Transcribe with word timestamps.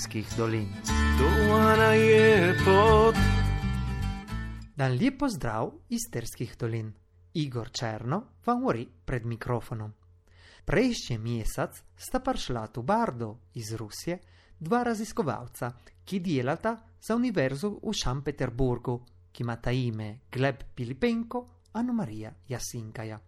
Isterskih 0.00 0.28
dolin. 0.36 0.68
Dolana 1.18 1.92
je 1.92 2.54
pot. 2.64 3.14
Dan 4.76 4.96
lepo 4.96 5.28
zdrav 5.28 5.72
iz 5.88 6.06
Isterskih 6.06 6.54
dolin. 6.56 6.92
Igor 7.34 7.68
Černo 7.70 8.22
vam 8.46 8.60
govori 8.60 8.86
pred 9.04 9.26
mikrofonom. 9.26 9.92
Prejšnji 10.64 11.18
mesec 11.18 11.82
sta 11.96 12.20
prišla 12.20 12.66
tu 12.72 12.82
Bardo 12.82 13.36
iz 13.54 13.74
Rusije, 13.76 14.18
dva 14.58 14.82
raziskovalca, 14.82 15.70
ki 16.04 16.20
delata 16.20 16.78
za 17.00 17.14
univerzo 17.14 17.76
v 17.82 17.92
Šampeterburgu, 17.92 18.96
ki 19.32 19.42
imata 19.42 19.70
ime 19.70 20.20
Gleb 20.32 20.64
Pilipenko 20.74 21.46
in 21.76 21.92
Marija 21.92 22.32
Jasinkaja. 22.48 23.20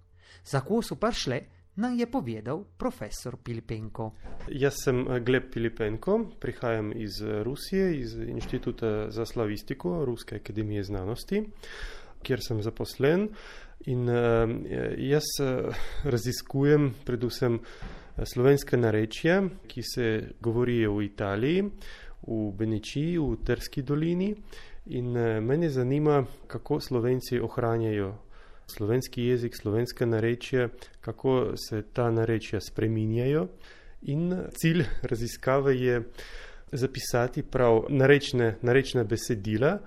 Za 0.45 0.61
ko 0.61 0.81
so 0.83 0.97
prišle, 0.97 1.43
nam 1.77 1.99
je 1.99 2.07
povedal 2.07 2.65
profesor 2.79 3.37
Pilipenko. 3.37 4.13
Jaz 4.49 4.75
sem 4.85 5.05
Gleb 5.25 5.51
Pilipenko, 5.53 6.19
prihajam 6.41 6.93
iz 6.97 7.23
Rusije, 7.43 7.99
iz 7.99 8.15
Inštituta 8.15 9.11
za 9.11 9.27
slavistiko 9.27 10.05
Ruske 10.05 10.37
akademije 10.37 10.83
znanosti, 10.85 11.43
kjer 12.23 12.41
sem 12.43 12.63
zaposlen. 12.63 13.29
In 13.87 14.09
uh, 14.09 14.15
jaz 14.99 15.25
raziskujem 16.05 16.95
predvsem 17.05 17.59
slovenske 18.25 18.77
narečja, 18.77 19.43
ki 19.67 19.83
se 19.83 20.29
govorijo 20.41 20.93
v 20.97 21.05
Italiji, 21.05 21.63
v 22.27 22.53
Benečiji, 22.59 23.19
v 23.19 23.37
Terski 23.45 23.83
dolini. 23.83 24.35
In 24.87 25.13
mene 25.47 25.71
zanima, 25.71 26.25
kako 26.47 26.81
slovenci 26.81 27.41
ohranjajo 27.41 28.15
slovenski 28.75 29.25
jezik, 29.25 29.57
slovenske 29.57 30.07
narečje, 30.07 30.69
kako 31.01 31.57
se 31.57 31.83
ta 31.93 32.11
narečja 32.11 32.61
spreminjajo. 32.61 33.49
In 34.03 34.35
cilj 34.55 34.85
raziskave 35.03 35.77
je 35.77 36.03
zapisati 36.73 37.43
prav 37.43 37.85
narečne, 37.89 38.57
narečne 38.63 39.05
besedila 39.05 39.79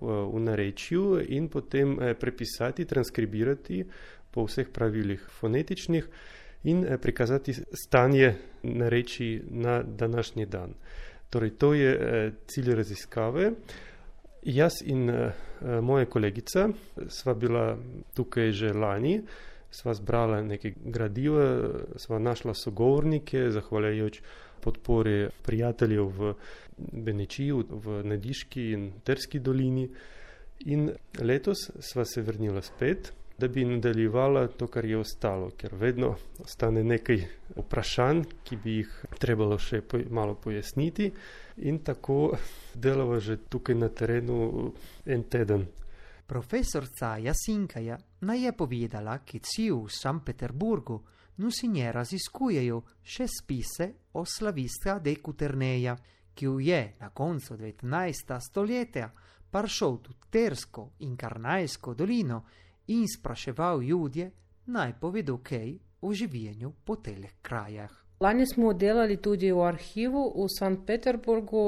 v 0.00 0.40
narečju 0.40 1.20
in 1.28 1.48
potem 1.48 1.96
prepisati, 2.20 2.84
transkribirati 2.84 3.84
po 4.30 4.44
vseh 4.44 4.68
pravilih 4.68 5.22
fonetičnih 5.40 6.08
in 6.64 6.84
prikazati 7.00 7.54
stanje 7.54 8.34
nareči 8.62 9.42
na 9.50 9.82
današnji 9.82 10.46
dan. 10.46 10.74
Torej, 11.30 11.50
to 11.50 11.74
je 11.74 12.32
cilj 12.46 12.74
raziskave. 12.74 13.52
Jaz 14.44 14.82
in 14.84 15.08
moja 15.82 16.04
kolegica 16.04 16.68
sva 17.08 17.34
bila 17.34 17.78
tukaj 18.14 18.50
že 18.52 18.72
lani, 18.76 19.22
sva 19.70 19.94
zbrala 19.94 20.42
nekaj 20.44 20.74
gradiva, 20.84 21.46
sva 21.96 22.18
našla 22.18 22.54
sogovornike, 22.54 23.48
zahvaljujoč 23.50 24.20
podpori 24.60 25.28
prijateljev 25.42 26.12
v 26.18 26.34
Benečiju, 26.76 27.64
v 27.70 28.02
Nediški 28.04 28.70
in 28.72 28.90
Terski 29.04 29.40
dolini. 29.40 29.88
In 30.66 30.90
letos 31.20 31.70
sva 31.80 32.04
se 32.04 32.22
vrnila 32.22 32.62
spet, 32.62 33.12
da 33.38 33.48
bi 33.48 33.64
nadaljevala 33.64 34.46
to, 34.46 34.66
kar 34.66 34.84
je 34.84 34.98
ostalo, 34.98 35.50
ker 35.56 35.74
vedno 35.74 36.14
ostane 36.38 36.84
nekaj 36.84 37.24
vprašanj, 37.56 38.22
ki 38.44 38.56
bi 38.56 38.76
jih 38.76 38.92
trebalo 39.18 39.58
še 39.58 39.82
malo 40.10 40.34
pojasniti. 40.34 41.10
In 41.56 41.78
tako 41.86 42.36
delava 42.74 43.20
že 43.20 43.36
tukaj 43.48 43.74
na 43.74 43.88
terenu 43.88 44.72
en 45.06 45.22
teden. 45.30 45.66
Profesorca 46.26 47.16
Jasinkaja 47.18 47.98
naj 48.20 48.44
je 48.44 48.52
povedala, 48.52 49.18
ki 49.18 49.40
ci 49.40 49.70
v 49.70 49.90
San 49.90 50.24
Peterburgu 50.24 51.02
nusinje 51.36 51.92
raziskujejo 51.92 52.80
še 53.02 53.26
spise 53.28 53.90
o 54.12 54.24
slavista 54.24 54.98
de 54.98 55.16
Kuterneja, 55.16 55.96
ki 56.34 56.46
je 56.60 56.80
na 57.00 57.10
koncu 57.10 57.56
19. 57.56 58.40
stoletja 58.40 59.10
prišel 59.50 59.98
v 60.02 60.14
Tersko 60.30 60.90
in 61.00 61.16
Karnajsko 61.16 61.94
dolino 61.94 62.42
in 62.86 63.08
spraševal 63.08 63.82
ljudje, 63.82 64.30
naj 64.66 64.92
povedo 65.00 65.38
kaj 65.42 65.74
o 66.02 66.12
življenju 66.12 66.72
po 66.84 66.96
teh 66.96 67.36
krajah. 67.42 68.04
Lani 68.20 68.46
smo 68.46 68.72
delali 68.72 69.16
tudi 69.16 69.50
v 69.52 69.60
arhivu 69.66 70.22
v 70.36 70.48
St. 70.48 70.86
Peterburgu, 70.86 71.64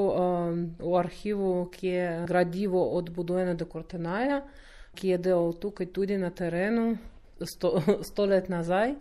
v 0.79 0.93
arhivu, 0.97 1.69
ki 1.71 1.87
je 1.87 2.25
gradivo 2.27 2.81
od 2.97 3.09
Budojna 3.09 3.53
do 3.53 3.65
Kortenaja, 3.65 4.41
ki 4.95 5.09
je 5.09 5.17
delal 5.17 5.53
tukaj 5.53 5.91
tudi 5.93 6.17
na 6.17 6.29
terenu 6.29 6.97
sto, 7.45 7.81
sto 8.09 8.25
let 8.25 8.49
nazaj. 8.49 8.95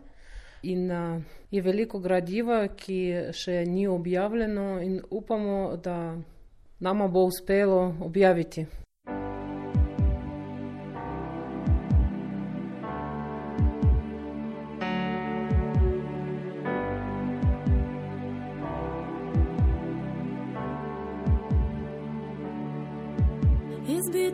In 0.62 0.90
uh, 0.90 1.22
je 1.50 1.62
veliko 1.62 2.00
gradiva, 2.02 2.66
ki 2.68 3.30
še 3.32 3.62
ni 3.64 3.86
objavljeno, 3.86 4.80
in 4.82 5.00
upamo, 5.10 5.76
da 5.76 6.16
nama 6.80 7.08
bo 7.08 7.24
uspelo 7.30 7.94
objaviti. 8.00 8.66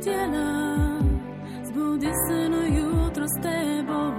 Izbitjena, 0.02 0.98
zbudi 1.64 2.10
se 2.26 2.48
na 2.48 2.66
jutro 2.66 3.24
s 3.26 3.42
teboj. 3.42 4.12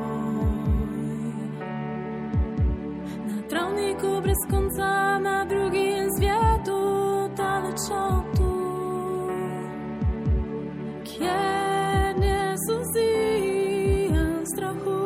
travniku 3.50 4.22
brez 4.22 4.38
konca 4.50 5.20
na 5.20 5.46
drugim 5.46 6.10
svetu, 6.18 6.80
daleč 7.38 7.82
od 7.92 8.38
tu, 8.38 8.54
kjer 11.04 12.20
ne 12.20 12.56
suzijem 12.66 14.46
strahu, 14.46 15.02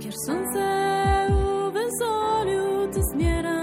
kjer 0.00 0.14
sonce 0.26 0.68
v 1.30 1.70
vesolju 1.74 2.92
ti 2.92 3.00
smeram 3.12 3.55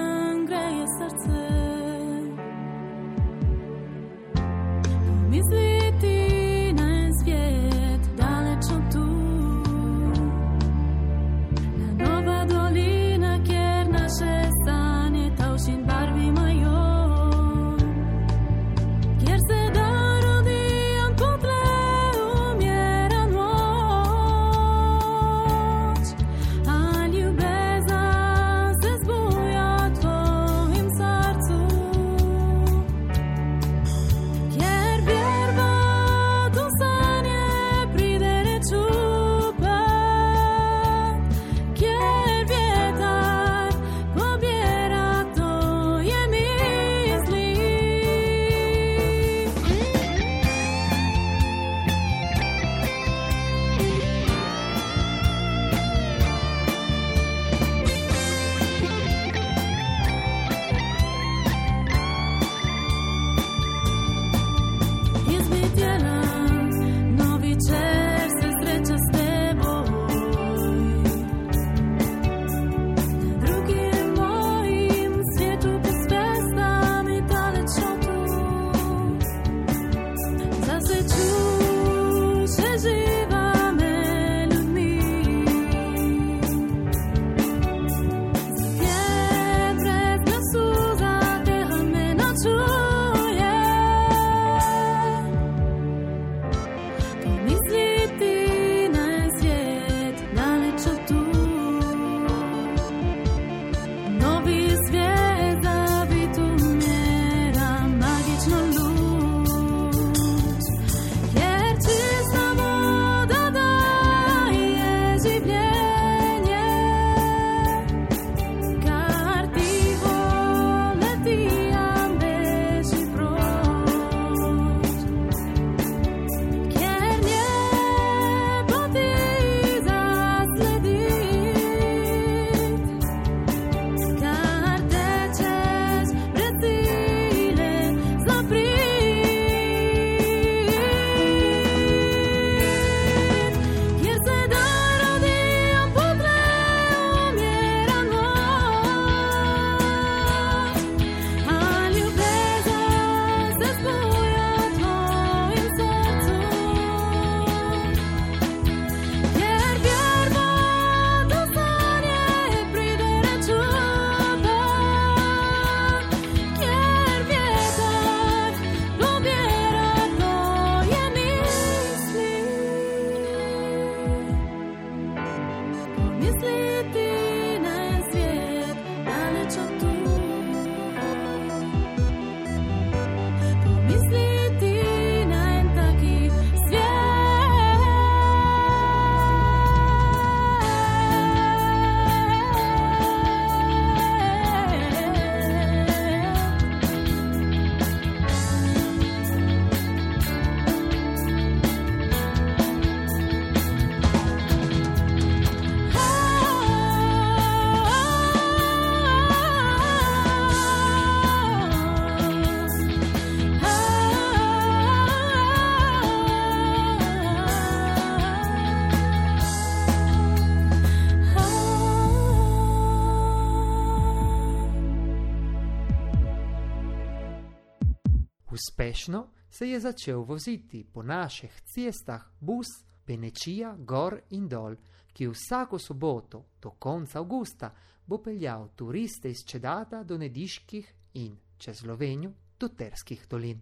Uspešno 228.53 229.28
se 229.50 229.70
je 229.70 229.79
začel 229.79 230.22
voziti 230.22 230.85
po 230.94 231.03
naših 231.03 231.61
cestah 231.66 232.22
bus 232.40 232.67
Benečija 233.08 233.76
gor 233.79 234.20
in 234.29 234.47
dol, 234.47 234.76
ki 235.14 235.28
vsako 235.28 235.79
soboto 235.79 236.44
do 236.61 236.70
konca 236.70 237.20
avgusta 237.20 237.72
bo 238.05 238.17
peljal 238.17 238.67
turiste 238.76 239.29
iz 239.29 239.41
Čedata 239.46 240.03
do 240.03 240.17
Nediških 240.17 240.94
in 241.14 241.38
čez 241.58 241.79
Sloveniju 241.79 242.34
do 242.59 242.67
Terskih 242.67 243.26
dolin. 243.29 243.61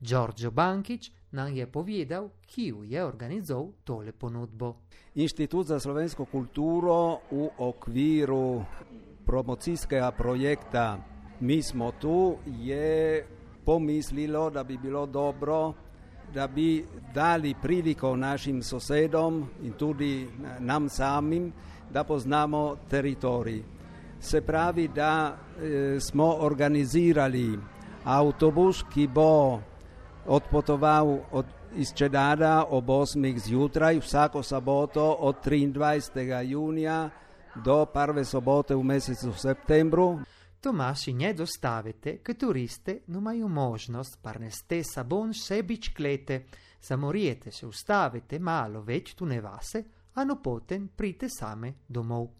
Giorgio 0.00 0.50
Bankič 0.50 1.10
nam 1.30 1.56
je 1.56 1.66
povedal, 1.66 2.30
ki 2.46 2.72
je 2.84 3.04
organizoval 3.04 3.72
tole 3.84 4.12
ponudbo. 4.12 4.76
Inštitut 5.14 5.66
za 5.66 5.80
slovensko 5.80 6.24
kulturo 6.24 7.18
v 7.30 7.50
okviru 7.58 8.62
promocijskega 9.26 10.12
projekta 10.12 11.14
Mi 11.40 11.62
smo 11.62 11.92
tu 11.92 12.36
je 12.46 13.26
pomislilo, 13.64 14.50
da 14.50 14.64
bi 14.64 14.78
bilo 14.78 15.06
dobro, 15.06 15.72
da 16.34 16.46
bi 16.46 16.84
dali 17.14 17.54
priliko 17.62 18.16
našim 18.16 18.62
sosedom 18.62 19.48
in 19.62 19.72
tudi 19.72 20.28
nam 20.58 20.88
samim, 20.88 21.52
da 21.90 22.04
poznamo 22.04 22.76
teritorij. 22.90 23.62
Se 24.20 24.40
pravi, 24.40 24.88
da 24.88 25.36
e, 25.62 26.00
smo 26.00 26.36
organizirali 26.40 27.58
avtobus, 28.04 28.84
ki 28.94 29.06
bo 29.06 29.60
odpotoval 30.26 31.18
od, 31.32 31.46
iz 31.76 31.92
Čedada 31.94 32.64
ob 32.70 32.86
8. 32.86 33.38
zjutraj 33.38 33.98
vsako 33.98 34.42
soboto 34.42 35.16
od 35.20 35.36
23. 35.44 36.42
junija 36.42 37.10
do 37.64 37.84
prve 37.86 38.24
sobote 38.24 38.74
v 38.74 38.82
mesecu 38.82 39.32
septembru. 39.32 40.18
Tomaši 40.64 41.12
ne 41.12 41.34
dostavite, 41.34 42.22
che 42.22 42.36
turiste 42.36 43.02
mai 43.06 43.38
možnost 43.40 44.16
parneste 44.22 44.82
sabon 44.82 45.34
sebič 45.34 45.92
klete, 45.92 46.46
zamoriete 46.80 47.50
se 47.50 47.66
ustavite 47.66 48.38
malo 48.38 48.80
več 48.80 49.12
tu 49.14 49.26
ne 49.26 49.40
vase, 49.40 49.84
a 50.14 50.24
no 50.24 50.40
potem 50.40 50.88
prite 50.88 51.28
same 51.28 51.74
domov. 51.86 52.30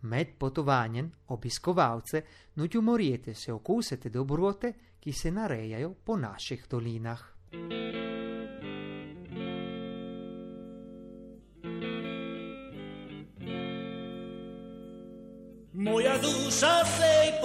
Med 0.00 0.32
potovanjem 0.38 1.12
obiskovalce 1.26 2.24
nutju 2.54 2.80
moriete 2.80 3.34
se 3.34 3.52
okusete 3.52 4.08
dobrote, 4.08 4.72
ki 4.98 5.12
se 5.12 5.30
narejajo 5.30 5.94
po 6.04 6.16
naših 6.16 6.64
dolinah. 6.70 7.20
Moja 15.76 16.14
duša 16.18 16.84
se 16.84 17.04
je 17.04 17.40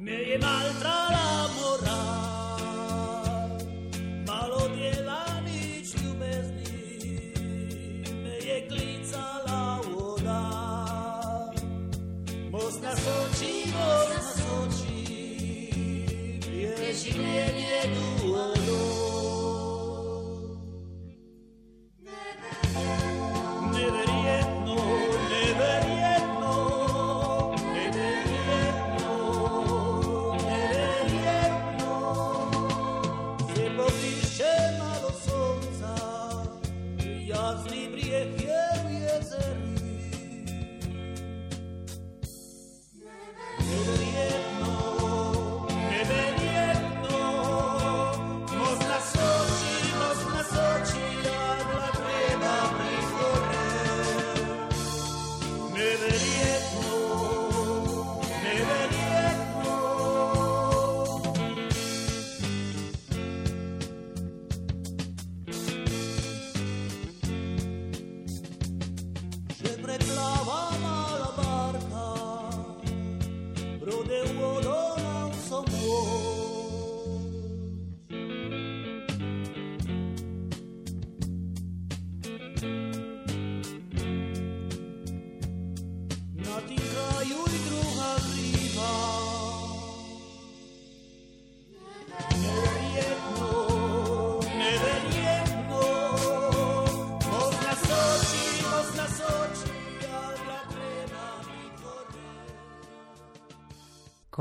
Me 0.00 0.12
je 0.12 0.38
maltrala 0.38 1.48
mora. 1.56 2.00
Malo 4.26 4.68
dela 4.76 5.24
nič 5.44 5.94
ljubezni. 6.02 7.32
Me 8.24 8.34
je 8.48 8.68
klicala 8.68 9.80
voda. 9.92 10.42
Most 12.50 12.82
na 12.82 12.96
soči, 12.96 13.52
most 13.72 14.10
na 14.14 14.22
soči. 14.22 15.04
Je. 16.48 18.19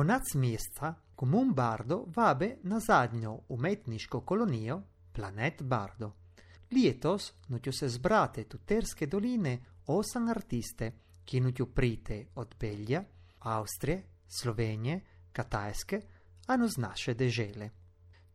Konec 0.10 0.34
meseca 0.36 0.96
Komun 1.16 1.54
Bardo 1.54 2.06
vabe 2.16 2.58
na 2.64 2.80
zadnjo 2.80 3.40
umetniško 3.50 4.22
kolonijo 4.22 4.82
Planet 5.14 5.62
Bardo. 5.62 6.12
Letos 6.72 7.34
nutju 7.48 7.74
se 7.74 7.90
zbrate 7.90 8.44
tuterske 8.44 9.06
doline 9.06 9.60
osem 9.88 10.28
artiste, 10.30 10.92
ki 11.26 11.40
nutju 11.40 11.66
prite 11.66 12.26
od 12.36 12.56
Belgija, 12.60 13.04
Avstrije, 13.40 14.04
Slovenije, 14.28 15.00
Katajske, 15.32 16.02
ano 16.48 16.68
z 16.68 16.78
naše 16.78 17.14
dežele. 17.14 17.70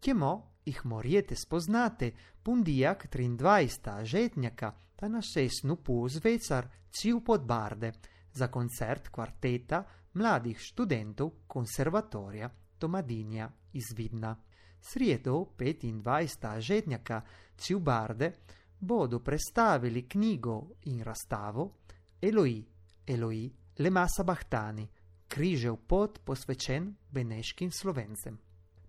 Kjemo 0.00 0.52
jih 0.64 0.86
morjete 0.86 1.34
spoznate 1.36 2.12
pundijak 2.42 3.06
23. 3.12 4.04
žetnjaka 4.04 4.74
ta 4.96 5.08
na 5.08 5.22
šestnu 5.22 5.76
puz 5.76 6.20
vecar 6.24 6.68
ciu 6.90 7.20
pod 7.20 7.44
barde 7.46 7.92
za 8.34 8.48
koncert 8.48 9.08
kvarteta 9.08 9.84
mladih 10.12 10.58
študentov 10.58 11.30
konservatorija 11.46 12.50
Tomadinja 12.78 13.50
iz 13.72 13.84
Vidna. 13.96 14.36
Sredo 14.80 15.46
25. 15.58 16.60
žetnjaka 16.60 17.22
ciu 17.56 17.78
barde 17.78 18.32
bodo 18.80 19.20
predstavili 19.20 20.08
knjigo 20.08 20.70
in 20.82 21.02
razstavo 21.02 21.72
Eloi, 22.20 22.64
Eloi, 23.06 23.52
le 23.78 23.90
masa 23.90 24.22
bahtani, 24.22 24.88
križev 25.28 25.76
pot 25.86 26.18
posvečen 26.24 26.94
beneškim 27.10 27.70
slovencem. 27.70 28.38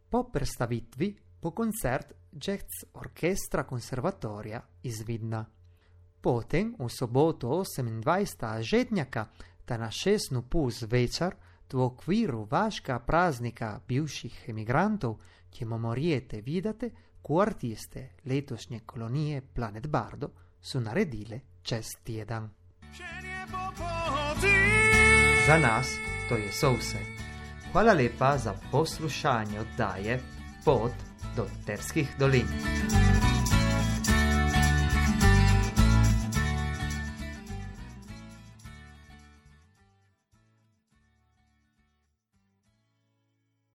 Po 0.09 0.23
predstavitvi 0.31 1.15
bo 1.41 1.51
koncert 1.51 2.13
Jazz 2.31 2.85
Orkestra 2.93 3.63
Konservatorija 3.63 4.61
iz 4.83 5.01
Vidna. 5.07 5.45
Potem 6.25 6.73
v 6.73 6.89
soboto 6.89 7.61
28. 7.61 8.61
žetnjaka 8.61 9.27
ta 9.65 9.77
na 9.77 9.91
šestnu 9.91 10.41
pus 10.41 10.81
večer 10.81 11.35
v 11.73 11.81
okviru 11.81 12.47
vaška 12.49 12.99
praznika 12.99 13.79
bivših 13.87 14.49
emigrantov, 14.49 15.19
ki 15.49 15.65
morjete 15.65 16.41
videti, 16.41 16.89
ko 17.21 17.41
artiste 17.41 18.09
letošnje 18.25 18.79
kolonije 18.85 19.41
Planet 19.53 19.87
Bardo 19.87 20.29
so 20.61 20.79
naredile 20.79 21.39
čez 21.61 21.85
teden. 22.03 22.49
Za 25.47 25.57
nas 25.57 25.93
to 26.29 26.35
je 26.35 26.51
so 26.51 26.73
vse. 26.73 27.05
Hvala 27.71 27.93
lepa 27.93 28.37
za 28.37 28.53
poslušanje 28.71 29.59
oddaje 29.59 30.19
Pot 30.65 30.93
do 31.35 31.45
Terskih 31.65 32.09
dolin. 32.19 33.04